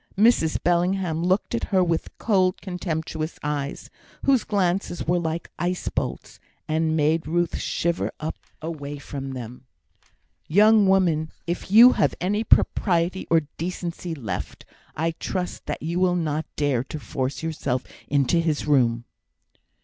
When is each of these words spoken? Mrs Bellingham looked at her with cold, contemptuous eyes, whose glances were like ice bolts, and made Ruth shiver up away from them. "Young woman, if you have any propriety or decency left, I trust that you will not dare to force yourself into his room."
Mrs 0.17 0.57
Bellingham 0.63 1.21
looked 1.23 1.53
at 1.53 1.65
her 1.65 1.83
with 1.83 2.17
cold, 2.17 2.59
contemptuous 2.59 3.37
eyes, 3.43 3.91
whose 4.23 4.43
glances 4.43 5.05
were 5.05 5.19
like 5.19 5.51
ice 5.59 5.89
bolts, 5.89 6.39
and 6.67 6.97
made 6.97 7.27
Ruth 7.27 7.59
shiver 7.59 8.11
up 8.19 8.39
away 8.63 8.97
from 8.97 9.33
them. 9.33 9.67
"Young 10.47 10.87
woman, 10.87 11.29
if 11.45 11.69
you 11.69 11.91
have 11.91 12.15
any 12.19 12.43
propriety 12.43 13.27
or 13.29 13.41
decency 13.59 14.15
left, 14.15 14.65
I 14.95 15.11
trust 15.11 15.67
that 15.67 15.83
you 15.83 15.99
will 15.99 16.15
not 16.15 16.47
dare 16.55 16.83
to 16.85 16.99
force 16.99 17.43
yourself 17.43 17.83
into 18.07 18.39
his 18.39 18.65
room." 18.65 19.05